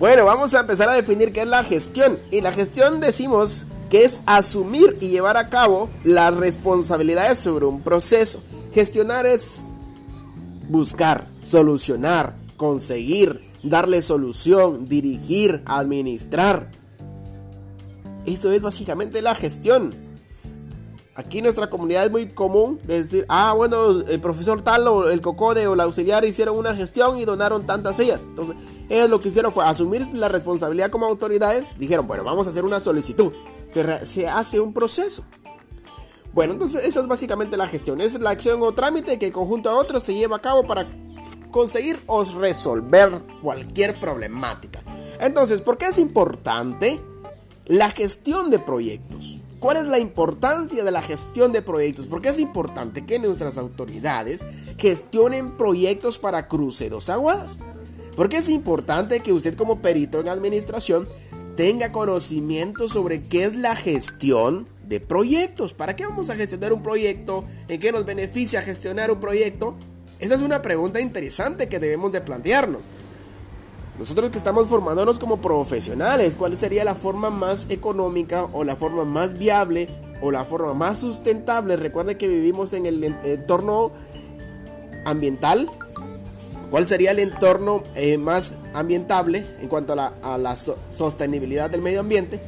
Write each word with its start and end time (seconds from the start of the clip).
Bueno, 0.00 0.24
vamos 0.24 0.54
a 0.54 0.60
empezar 0.60 0.88
a 0.88 0.94
definir 0.94 1.30
qué 1.30 1.42
es 1.42 1.46
la 1.46 1.62
gestión. 1.62 2.18
Y 2.30 2.40
la 2.40 2.52
gestión 2.52 3.02
decimos 3.02 3.66
que 3.90 4.04
es 4.04 4.22
asumir 4.24 4.96
y 4.98 5.10
llevar 5.10 5.36
a 5.36 5.50
cabo 5.50 5.90
las 6.04 6.34
responsabilidades 6.34 7.38
sobre 7.38 7.66
un 7.66 7.82
proceso. 7.82 8.42
Gestionar 8.72 9.26
es 9.26 9.66
buscar, 10.70 11.28
solucionar, 11.42 12.34
conseguir, 12.56 13.42
darle 13.62 14.00
solución, 14.00 14.88
dirigir, 14.88 15.62
administrar. 15.66 16.70
Eso 18.24 18.52
es 18.52 18.62
básicamente 18.62 19.20
la 19.20 19.34
gestión. 19.34 19.94
Aquí 21.20 21.38
en 21.38 21.44
nuestra 21.44 21.68
comunidad 21.68 22.06
es 22.06 22.10
muy 22.10 22.28
común 22.28 22.80
decir, 22.84 23.26
ah, 23.28 23.52
bueno, 23.54 24.00
el 24.00 24.20
profesor 24.22 24.62
tal 24.62 24.88
o 24.88 25.10
el 25.10 25.20
cocode 25.20 25.66
o 25.66 25.76
la 25.76 25.82
auxiliar 25.84 26.24
hicieron 26.24 26.56
una 26.56 26.74
gestión 26.74 27.18
y 27.18 27.26
donaron 27.26 27.66
tantas 27.66 27.96
sillas. 27.96 28.24
Entonces, 28.24 28.56
ellos 28.88 29.10
lo 29.10 29.20
que 29.20 29.28
hicieron 29.28 29.52
fue 29.52 29.62
asumir 29.62 30.02
la 30.14 30.30
responsabilidad 30.30 30.90
como 30.90 31.04
autoridades. 31.04 31.78
Dijeron, 31.78 32.06
bueno, 32.06 32.24
vamos 32.24 32.46
a 32.46 32.50
hacer 32.50 32.64
una 32.64 32.80
solicitud. 32.80 33.34
Se, 33.68 34.06
se 34.06 34.28
hace 34.28 34.60
un 34.60 34.72
proceso. 34.72 35.22
Bueno, 36.32 36.54
entonces 36.54 36.86
esa 36.86 37.00
es 37.00 37.06
básicamente 37.06 37.58
la 37.58 37.66
gestión. 37.66 38.00
Es 38.00 38.18
la 38.18 38.30
acción 38.30 38.62
o 38.62 38.72
trámite 38.72 39.18
que 39.18 39.30
conjunto 39.30 39.68
a 39.68 39.74
otros 39.74 40.02
se 40.02 40.14
lleva 40.14 40.36
a 40.36 40.40
cabo 40.40 40.66
para 40.66 40.86
conseguir 41.50 42.00
o 42.06 42.24
resolver 42.24 43.10
cualquier 43.42 43.94
problemática. 44.00 44.82
Entonces, 45.20 45.60
¿por 45.60 45.76
qué 45.76 45.86
es 45.86 45.98
importante 45.98 46.98
la 47.66 47.90
gestión 47.90 48.48
de 48.48 48.58
proyectos? 48.58 49.39
¿Cuál 49.60 49.76
es 49.76 49.84
la 49.84 49.98
importancia 49.98 50.82
de 50.82 50.90
la 50.90 51.02
gestión 51.02 51.52
de 51.52 51.60
proyectos? 51.60 52.08
¿Por 52.08 52.22
qué 52.22 52.30
es 52.30 52.38
importante 52.38 53.04
que 53.04 53.18
nuestras 53.18 53.58
autoridades 53.58 54.46
gestionen 54.78 55.54
proyectos 55.58 56.18
para 56.18 56.48
cruce 56.48 56.88
dos 56.88 57.10
aguas? 57.10 57.60
Porque 58.16 58.38
es 58.38 58.48
importante 58.48 59.20
que 59.20 59.34
usted 59.34 59.54
como 59.54 59.82
perito 59.82 60.18
en 60.18 60.28
administración 60.28 61.06
tenga 61.56 61.92
conocimiento 61.92 62.88
sobre 62.88 63.22
qué 63.22 63.44
es 63.44 63.54
la 63.54 63.76
gestión 63.76 64.66
de 64.88 64.98
proyectos. 64.98 65.74
¿Para 65.74 65.94
qué 65.94 66.06
vamos 66.06 66.30
a 66.30 66.36
gestionar 66.36 66.72
un 66.72 66.82
proyecto? 66.82 67.44
¿En 67.68 67.80
qué 67.80 67.92
nos 67.92 68.06
beneficia 68.06 68.62
gestionar 68.62 69.10
un 69.10 69.20
proyecto? 69.20 69.76
Esa 70.20 70.36
es 70.36 70.40
una 70.40 70.62
pregunta 70.62 71.02
interesante 71.02 71.68
que 71.68 71.78
debemos 71.78 72.12
de 72.12 72.22
plantearnos. 72.22 72.88
Nosotros 74.00 74.30
que 74.30 74.38
estamos 74.38 74.66
formándonos 74.66 75.18
como 75.18 75.42
profesionales, 75.42 76.34
¿cuál 76.34 76.56
sería 76.56 76.84
la 76.84 76.94
forma 76.94 77.28
más 77.28 77.66
económica 77.68 78.44
o 78.54 78.64
la 78.64 78.74
forma 78.74 79.04
más 79.04 79.36
viable 79.36 79.90
o 80.22 80.30
la 80.30 80.46
forma 80.46 80.72
más 80.72 80.96
sustentable? 80.96 81.76
Recuerde 81.76 82.16
que 82.16 82.26
vivimos 82.26 82.72
en 82.72 82.86
el 82.86 83.04
entorno 83.04 83.92
ambiental. 85.04 85.68
¿Cuál 86.70 86.86
sería 86.86 87.10
el 87.10 87.18
entorno 87.18 87.84
eh, 87.94 88.16
más 88.16 88.56
ambientable 88.72 89.46
en 89.60 89.68
cuanto 89.68 89.92
a 89.92 90.38
la, 90.38 90.56
sostenibilidad 90.56 91.68
del 91.68 91.82
medio 91.82 92.00
ambiente? 92.00 92.40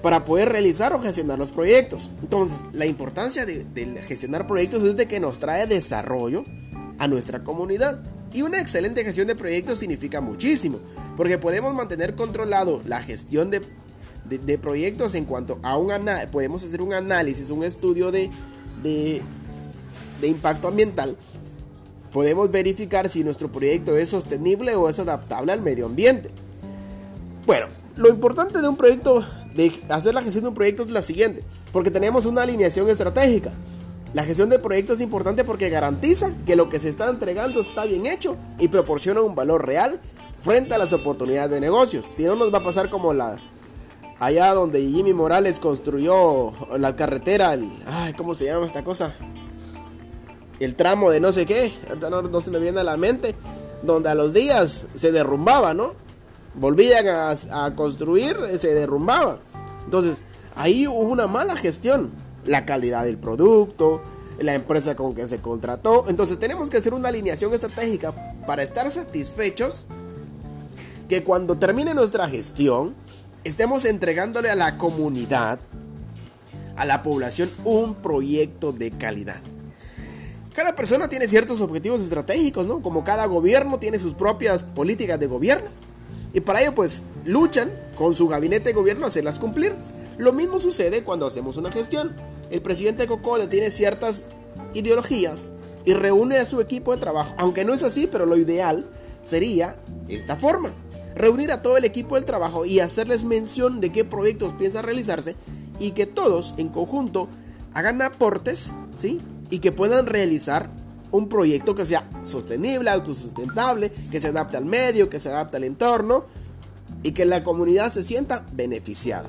para 0.00 0.26
poder 0.26 0.50
realizar 0.50 0.92
o 0.92 1.00
gestionar 1.00 1.38
los 1.38 1.50
proyectos. 1.50 2.10
Entonces, 2.20 2.66
la 2.74 2.84
importancia 2.84 3.46
de, 3.46 3.64
gestionar 4.06 4.46
proyectos 4.46 4.82
es 4.82 4.96
de 4.96 5.08
que 5.08 5.18
nos 5.18 5.38
trae 5.38 5.66
desarrollo, 5.66 6.44
a 6.98 7.08
nuestra 7.08 7.42
comunidad. 7.42 7.98
Y 8.34 8.42
una 8.42 8.60
excelente 8.60 9.04
gestión 9.04 9.28
de 9.28 9.36
proyectos 9.36 9.78
significa 9.78 10.20
muchísimo, 10.20 10.80
porque 11.16 11.38
podemos 11.38 11.72
mantener 11.72 12.16
controlado 12.16 12.82
la 12.84 13.00
gestión 13.00 13.48
de, 13.48 13.62
de, 14.24 14.58
proyectos 14.58 15.14
en 15.14 15.24
cuanto 15.24 15.60
a 15.62 15.76
un 15.76 15.92
análisis, 15.92 16.30
podemos 16.30 16.64
hacer 16.64 16.82
un 16.82 16.92
análisis, 16.94 17.50
un 17.50 17.62
estudio 17.62 18.10
de, 18.10 18.28
de, 18.82 19.22
de 20.20 20.26
impacto 20.26 20.66
ambiental. 20.66 21.16
Podemos 22.12 22.50
verificar 22.50 23.08
si 23.08 23.22
nuestro 23.22 23.52
proyecto 23.52 23.96
es 23.96 24.08
sostenible 24.08 24.74
o 24.74 24.88
es 24.88 24.98
adaptable 24.98 25.52
al 25.52 25.62
medio 25.62 25.86
ambiente. 25.86 26.28
Bueno, 27.46 27.66
lo 27.94 28.08
importante 28.08 28.60
de 28.60 28.68
un 28.68 28.76
proyecto, 28.76 29.24
de 29.54 29.70
hacer 29.90 30.12
la 30.12 30.22
gestión 30.22 30.42
de 30.42 30.48
un 30.48 30.54
proyecto 30.56 30.82
es 30.82 30.90
la 30.90 31.02
siguiente, 31.02 31.44
porque 31.72 31.92
tenemos 31.92 32.26
una 32.26 32.42
alineación 32.42 32.88
estratégica. 32.90 33.52
La 34.14 34.22
gestión 34.22 34.48
de 34.48 34.60
proyectos 34.60 34.98
es 34.98 35.04
importante 35.04 35.42
porque 35.42 35.70
garantiza 35.70 36.32
que 36.46 36.54
lo 36.54 36.68
que 36.68 36.78
se 36.78 36.88
está 36.88 37.10
entregando 37.10 37.60
está 37.60 37.84
bien 37.84 38.06
hecho 38.06 38.36
y 38.60 38.68
proporciona 38.68 39.22
un 39.22 39.34
valor 39.34 39.66
real 39.66 40.00
frente 40.38 40.72
a 40.72 40.78
las 40.78 40.92
oportunidades 40.92 41.50
de 41.50 41.60
negocios. 41.60 42.06
Si 42.06 42.22
no 42.22 42.36
nos 42.36 42.54
va 42.54 42.58
a 42.58 42.62
pasar 42.62 42.90
como 42.90 43.12
la 43.12 43.42
allá 44.20 44.54
donde 44.54 44.80
Jimmy 44.80 45.12
Morales 45.12 45.58
construyó 45.58 46.52
la 46.78 46.94
carretera, 46.94 47.54
el, 47.54 47.72
¿cómo 48.16 48.36
se 48.36 48.44
llama 48.44 48.66
esta 48.66 48.84
cosa? 48.84 49.12
El 50.60 50.76
tramo 50.76 51.10
de 51.10 51.18
no 51.18 51.32
sé 51.32 51.44
qué, 51.44 51.72
no, 52.08 52.22
no 52.22 52.40
se 52.40 52.52
me 52.52 52.60
viene 52.60 52.78
a 52.78 52.84
la 52.84 52.96
mente, 52.96 53.34
donde 53.82 54.10
a 54.10 54.14
los 54.14 54.32
días 54.32 54.86
se 54.94 55.10
derrumbaba, 55.10 55.74
¿no? 55.74 55.92
Volvían 56.54 57.08
a, 57.08 57.30
a 57.30 57.74
construir, 57.74 58.36
se 58.58 58.74
derrumbaba. 58.74 59.40
Entonces, 59.84 60.22
ahí 60.54 60.86
hubo 60.86 61.00
una 61.00 61.26
mala 61.26 61.56
gestión 61.56 62.12
la 62.44 62.64
calidad 62.64 63.04
del 63.04 63.18
producto, 63.18 64.02
la 64.38 64.54
empresa 64.54 64.96
con 64.96 65.14
que 65.14 65.26
se 65.26 65.40
contrató. 65.40 66.04
Entonces 66.08 66.38
tenemos 66.38 66.70
que 66.70 66.78
hacer 66.78 66.94
una 66.94 67.08
alineación 67.08 67.52
estratégica 67.54 68.12
para 68.46 68.62
estar 68.62 68.90
satisfechos 68.90 69.86
que 71.08 71.22
cuando 71.22 71.56
termine 71.56 71.94
nuestra 71.94 72.28
gestión 72.28 72.94
estemos 73.44 73.84
entregándole 73.84 74.50
a 74.50 74.54
la 74.54 74.78
comunidad, 74.78 75.58
a 76.76 76.84
la 76.84 77.02
población, 77.02 77.50
un 77.64 77.94
proyecto 77.94 78.72
de 78.72 78.90
calidad. 78.90 79.40
Cada 80.54 80.76
persona 80.76 81.08
tiene 81.08 81.26
ciertos 81.28 81.60
objetivos 81.60 82.00
estratégicos, 82.00 82.66
¿no? 82.66 82.80
Como 82.80 83.04
cada 83.04 83.26
gobierno 83.26 83.78
tiene 83.78 83.98
sus 83.98 84.14
propias 84.14 84.62
políticas 84.62 85.18
de 85.18 85.26
gobierno. 85.26 85.68
Y 86.32 86.40
para 86.40 86.62
ello 86.62 86.74
pues 86.74 87.04
luchan 87.24 87.70
con 87.96 88.14
su 88.14 88.28
gabinete 88.28 88.70
de 88.70 88.72
gobierno 88.72 89.04
a 89.04 89.08
hacerlas 89.08 89.38
cumplir. 89.38 89.74
Lo 90.18 90.32
mismo 90.32 90.58
sucede 90.58 91.02
cuando 91.02 91.26
hacemos 91.26 91.56
una 91.56 91.72
gestión. 91.72 92.14
El 92.50 92.62
presidente 92.62 93.06
Cocode 93.06 93.48
tiene 93.48 93.70
ciertas 93.70 94.26
ideologías 94.74 95.48
y 95.84 95.94
reúne 95.94 96.38
a 96.38 96.44
su 96.44 96.60
equipo 96.60 96.92
de 96.92 97.00
trabajo. 97.00 97.34
Aunque 97.38 97.64
no 97.64 97.74
es 97.74 97.82
así, 97.82 98.06
pero 98.06 98.26
lo 98.26 98.36
ideal 98.36 98.88
sería 99.22 99.76
de 100.06 100.14
esta 100.14 100.36
forma. 100.36 100.72
Reunir 101.14 101.52
a 101.52 101.62
todo 101.62 101.76
el 101.76 101.84
equipo 101.84 102.14
del 102.14 102.24
trabajo 102.24 102.64
y 102.64 102.80
hacerles 102.80 103.24
mención 103.24 103.80
de 103.80 103.92
qué 103.92 104.04
proyectos 104.04 104.54
piensa 104.54 104.82
realizarse 104.82 105.36
y 105.78 105.92
que 105.92 106.06
todos 106.06 106.54
en 106.56 106.68
conjunto 106.68 107.28
hagan 107.72 108.02
aportes, 108.02 108.72
¿sí? 108.96 109.20
Y 109.50 109.58
que 109.58 109.72
puedan 109.72 110.06
realizar 110.06 110.68
un 111.10 111.28
proyecto 111.28 111.74
que 111.74 111.84
sea 111.84 112.08
sostenible, 112.24 112.90
autosustentable, 112.90 113.92
que 114.10 114.20
se 114.20 114.28
adapte 114.28 114.56
al 114.56 114.64
medio, 114.64 115.08
que 115.08 115.20
se 115.20 115.28
adapte 115.28 115.56
al 115.56 115.64
entorno 115.64 116.24
y 117.04 117.12
que 117.12 117.24
la 117.24 117.44
comunidad 117.44 117.90
se 117.90 118.02
sienta 118.02 118.44
beneficiada. 118.52 119.28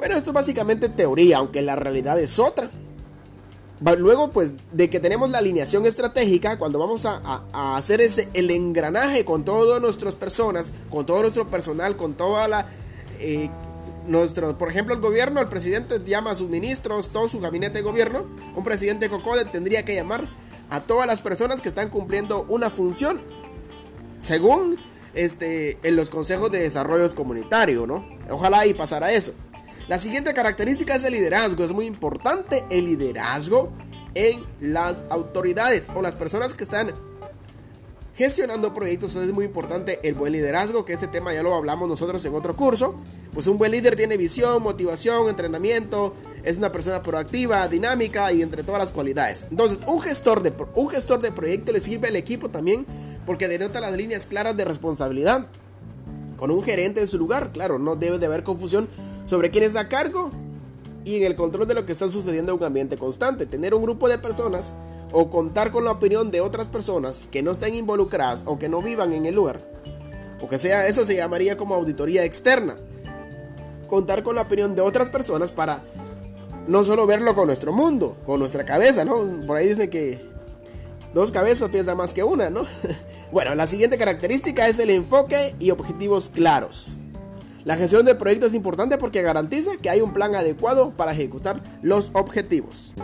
Bueno, 0.00 0.16
esto 0.16 0.30
es 0.30 0.34
básicamente 0.34 0.88
teoría, 0.88 1.36
aunque 1.36 1.60
la 1.60 1.76
realidad 1.76 2.18
es 2.18 2.38
otra. 2.38 2.70
Luego, 3.98 4.32
pues, 4.32 4.54
de 4.72 4.88
que 4.88 4.98
tenemos 4.98 5.28
la 5.28 5.38
alineación 5.38 5.84
estratégica, 5.84 6.56
cuando 6.56 6.78
vamos 6.78 7.04
a, 7.04 7.20
hacer 7.76 8.00
ese, 8.00 8.26
el 8.32 8.50
engranaje 8.50 9.26
con 9.26 9.44
todas 9.44 9.78
nuestras 9.82 10.16
personas, 10.16 10.72
con 10.88 11.04
todo 11.04 11.20
nuestro 11.20 11.50
personal, 11.50 11.98
con 11.98 12.14
toda 12.14 12.48
la... 12.48 12.66
Eh, 13.18 13.50
nuestro, 14.06 14.56
por 14.56 14.70
ejemplo, 14.70 14.94
el 14.94 15.02
gobierno, 15.02 15.38
el 15.42 15.48
presidente 15.48 16.00
llama 16.02 16.30
a 16.30 16.34
sus 16.34 16.48
ministros, 16.48 17.10
todo 17.10 17.28
su 17.28 17.38
gabinete 17.38 17.74
de 17.74 17.82
gobierno. 17.82 18.24
Un 18.56 18.64
presidente 18.64 19.10
COCODE 19.10 19.44
tendría 19.44 19.84
que 19.84 19.94
llamar 19.94 20.30
a 20.70 20.80
todas 20.80 21.06
las 21.06 21.20
personas 21.20 21.60
que 21.60 21.68
están 21.68 21.90
cumpliendo 21.90 22.46
una 22.48 22.70
función 22.70 23.20
según 24.18 24.78
este, 25.12 25.78
en 25.82 25.96
los 25.96 26.08
consejos 26.08 26.50
de 26.50 26.60
desarrollo 26.60 27.14
comunitario, 27.14 27.86
¿no? 27.86 28.06
Ojalá 28.30 28.64
y 28.64 28.72
pasara 28.72 29.12
eso. 29.12 29.34
La 29.90 29.98
siguiente 29.98 30.32
característica 30.32 30.94
es 30.94 31.02
el 31.02 31.14
liderazgo. 31.14 31.64
Es 31.64 31.72
muy 31.72 31.84
importante 31.84 32.64
el 32.70 32.84
liderazgo 32.84 33.72
en 34.14 34.40
las 34.60 35.04
autoridades 35.10 35.90
o 35.92 36.00
las 36.00 36.14
personas 36.14 36.54
que 36.54 36.62
están 36.62 36.94
gestionando 38.14 38.72
proyectos. 38.72 39.16
Es 39.16 39.32
muy 39.32 39.46
importante 39.46 39.98
el 40.04 40.14
buen 40.14 40.32
liderazgo, 40.32 40.84
que 40.84 40.92
ese 40.92 41.08
tema 41.08 41.34
ya 41.34 41.42
lo 41.42 41.56
hablamos 41.56 41.88
nosotros 41.88 42.24
en 42.24 42.36
otro 42.36 42.54
curso. 42.54 42.94
Pues 43.34 43.48
un 43.48 43.58
buen 43.58 43.72
líder 43.72 43.96
tiene 43.96 44.16
visión, 44.16 44.62
motivación, 44.62 45.28
entrenamiento, 45.28 46.14
es 46.44 46.58
una 46.58 46.70
persona 46.70 47.02
proactiva, 47.02 47.66
dinámica 47.66 48.30
y 48.30 48.42
entre 48.42 48.62
todas 48.62 48.80
las 48.80 48.92
cualidades. 48.92 49.48
Entonces, 49.50 49.80
un 49.88 50.00
gestor 50.00 50.44
de, 50.44 50.52
un 50.76 50.88
gestor 50.88 51.20
de 51.20 51.32
proyecto 51.32 51.72
le 51.72 51.80
sirve 51.80 52.06
al 52.06 52.16
equipo 52.16 52.48
también 52.48 52.86
porque 53.26 53.48
denota 53.48 53.80
las 53.80 53.96
líneas 53.96 54.26
claras 54.26 54.56
de 54.56 54.64
responsabilidad 54.64 55.48
con 56.40 56.50
un 56.50 56.62
gerente 56.62 57.02
en 57.02 57.06
su 57.08 57.18
lugar. 57.18 57.50
Claro, 57.52 57.78
no 57.78 57.96
debe 57.96 58.18
de 58.18 58.26
haber 58.26 58.42
confusión 58.44 58.88
sobre 59.30 59.52
quién 59.52 59.62
está 59.62 59.82
a 59.82 59.88
cargo 59.88 60.32
y 61.04 61.18
en 61.18 61.22
el 61.22 61.36
control 61.36 61.68
de 61.68 61.74
lo 61.74 61.86
que 61.86 61.92
está 61.92 62.08
sucediendo 62.08 62.50
en 62.52 62.58
un 62.58 62.64
ambiente 62.64 62.98
constante. 62.98 63.46
Tener 63.46 63.74
un 63.74 63.82
grupo 63.84 64.08
de 64.08 64.18
personas 64.18 64.74
o 65.12 65.30
contar 65.30 65.70
con 65.70 65.84
la 65.84 65.92
opinión 65.92 66.32
de 66.32 66.40
otras 66.40 66.66
personas 66.66 67.28
que 67.30 67.40
no 67.40 67.52
estén 67.52 67.76
involucradas 67.76 68.42
o 68.44 68.58
que 68.58 68.68
no 68.68 68.82
vivan 68.82 69.12
en 69.12 69.26
el 69.26 69.36
lugar. 69.36 69.64
O 70.42 70.48
que 70.48 70.58
sea, 70.58 70.88
eso 70.88 71.04
se 71.04 71.14
llamaría 71.14 71.56
como 71.56 71.76
auditoría 71.76 72.24
externa. 72.24 72.74
Contar 73.86 74.24
con 74.24 74.34
la 74.34 74.42
opinión 74.42 74.74
de 74.74 74.82
otras 74.82 75.10
personas 75.10 75.52
para 75.52 75.84
no 76.66 76.82
solo 76.82 77.06
verlo 77.06 77.32
con 77.36 77.46
nuestro 77.46 77.72
mundo, 77.72 78.16
con 78.26 78.40
nuestra 78.40 78.64
cabeza, 78.64 79.04
¿no? 79.04 79.46
Por 79.46 79.56
ahí 79.56 79.68
dicen 79.68 79.90
que 79.90 80.28
Dos 81.14 81.32
cabezas 81.32 81.70
piensa 81.70 81.96
más 81.96 82.14
que 82.14 82.22
una, 82.22 82.50
¿no? 82.50 82.64
bueno, 83.32 83.56
la 83.56 83.66
siguiente 83.66 83.96
característica 83.96 84.68
es 84.68 84.78
el 84.78 84.90
enfoque 84.90 85.56
y 85.58 85.72
objetivos 85.72 86.28
claros. 86.28 87.00
La 87.64 87.76
gestión 87.76 88.06
de 88.06 88.14
proyectos 88.14 88.48
es 88.48 88.54
importante 88.54 88.96
porque 88.96 89.22
garantiza 89.22 89.72
que 89.82 89.90
hay 89.90 90.00
un 90.00 90.12
plan 90.12 90.34
adecuado 90.34 90.92
para 90.92 91.12
ejecutar 91.12 91.62
los 91.82 92.10
objetivos. 92.14 92.94